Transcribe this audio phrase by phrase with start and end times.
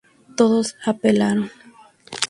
[0.37, 1.49] Todos apelaron.